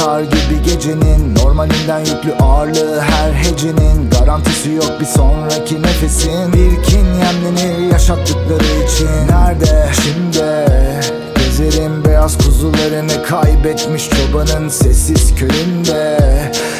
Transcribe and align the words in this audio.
İhtikar 0.00 0.22
gibi 0.22 0.62
gecenin 0.62 1.34
Normalinden 1.34 1.98
yüklü 1.98 2.34
ağırlığı 2.40 3.00
her 3.00 3.32
hecenin. 3.32 4.10
Garantisi 4.10 4.70
yok 4.70 4.92
bir 5.00 5.06
sonraki 5.06 5.82
nefesin. 5.82 6.52
Bir 6.52 6.82
kin 6.82 7.04
yemlenir 7.04 7.92
yaşattıkları 7.92 8.84
için. 8.84 9.08
Nerede? 9.30 9.90
Şimdi. 10.02 10.66
Gezerim 11.36 12.04
beyaz 12.04 12.38
kuzularını 12.38 13.22
kaybetmiş 13.28 14.10
çobanın 14.10 14.68
sessiz 14.68 15.34
köyünde. 15.34 16.18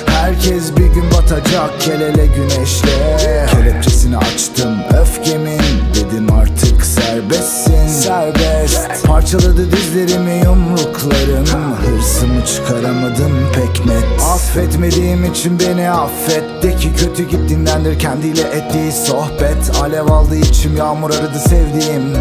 Herkes 0.06 0.76
bir 0.76 0.86
gün 0.86 1.04
batacak 1.10 1.80
kelele 1.80 2.26
güneşle. 2.26 3.46
Kelepçesini 3.52 4.16
açtım 4.16 4.74
öfkemin. 5.02 5.60
Dedim 5.94 6.32
artık 6.32 6.84
serbestsin 6.84 7.69
Serbest. 8.00 9.06
Parçaladı 9.06 9.72
dizlerimi 9.72 10.44
yumruklarım. 10.44 11.46
Hırsımı 11.74 12.44
çıkaramadım 12.44 13.32
pek 13.54 13.86
net. 13.86 14.22
Affetmediğim 14.22 15.24
için 15.24 15.60
beni 15.60 15.90
affet. 15.90 16.62
De 16.62 16.76
ki 16.76 16.92
kötü 16.96 17.28
gittiğindendir 17.28 17.98
kendiyle 17.98 18.42
ettiği 18.42 18.92
sohbet. 18.92 19.80
Alev 19.82 20.06
aldı 20.06 20.36
içim 20.36 20.76
yağmur 20.76 21.10
aradı 21.10 21.38
sevdiğim. 21.38 22.16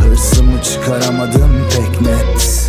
Hırsımı 0.00 0.62
çıkaramadım 0.62 1.50
pek 1.76 2.00
net 2.00 2.64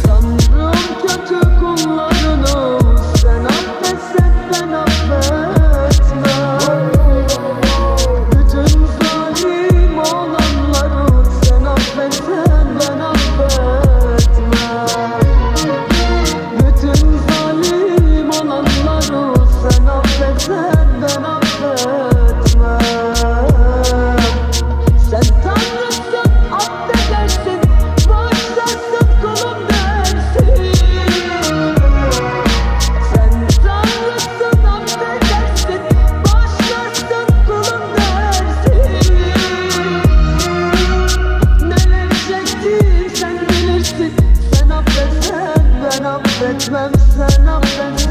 بتمثل 46.53 47.39
أنا 47.39 47.59
بتمثل 47.59 48.09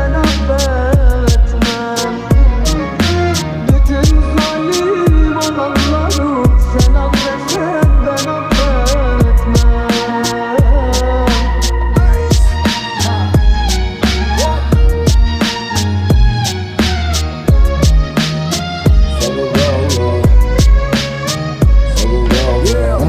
أنا 0.00 0.22
بتمثل 0.22 0.87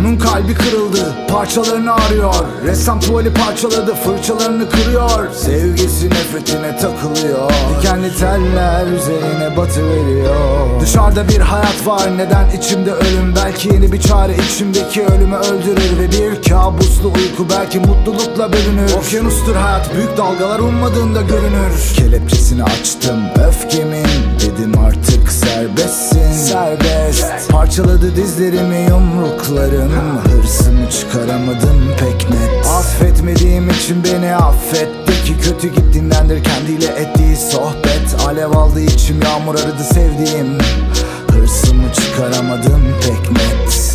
Onun 0.09 0.17
kalbi 0.17 0.53
kırıldı, 0.53 1.15
parçalarını 1.29 1.93
arıyor. 1.93 2.33
Ressam 2.65 2.99
tuvali 2.99 3.33
parçaladı, 3.33 3.95
fırçalarını 3.95 4.69
kırıyor. 4.69 5.31
Sevgisi 5.33 6.09
nefretine 6.09 6.77
takılıyor. 6.77 7.51
Dikenli 7.77 8.15
teller 8.15 8.87
üzerine 8.87 9.57
batı 9.57 9.81
Dışarıda 10.81 11.29
bir 11.29 11.39
hayat 11.39 11.87
var, 11.87 12.17
neden 12.17 12.57
içimde 12.57 12.91
ölüm? 12.91 13.35
Belki 13.35 13.73
yeni 13.73 13.91
bir 13.91 14.01
çare 14.01 14.35
içimdeki 14.35 15.05
ölümü 15.05 15.35
öldürür 15.35 15.99
Ve 15.99 16.11
bir 16.11 16.41
kabuslu 16.99 17.21
uyku 17.21 17.49
belki 17.49 17.79
mutlulukla 17.79 18.53
bölünür. 18.53 18.93
Okyanustur 18.93 19.55
hayat, 19.55 19.95
büyük 19.95 20.17
dalgalar 20.17 20.59
ummadığında 20.59 21.21
görünür. 21.21 21.93
Kelepçesini 21.95 22.63
açtım, 22.63 23.19
öfkemin 23.47 24.05
Dedim 24.39 24.79
artık 24.79 25.31
serbestsin. 25.31 26.31
Serbest. 26.31 27.51
Parçaladı 27.51 28.15
dizlerimi 28.15 28.85
yumruklarım. 28.89 29.91
Hırsımı 30.23 30.89
çıkaramadım 30.89 31.79
pek 31.99 32.29
net. 32.29 32.67
Affetmediğim 32.67 33.69
için 33.69 34.03
beni 34.03 34.35
affet 34.35 35.07
De 35.07 35.13
ki 35.25 35.33
kötü 35.41 35.67
gittiğindendir 35.67 36.43
kendiyle 36.43 36.85
ettiği 36.85 37.35
sohbet. 37.35 38.27
Alev 38.27 38.51
aldı 38.51 38.79
içim 38.81 39.21
yağmur 39.21 39.55
aradı 39.55 39.83
sevdiğim. 39.93 40.57
Hırsımı 41.31 41.93
çıkaramadım 41.93 42.81
pek 43.01 43.31
net 43.31 43.88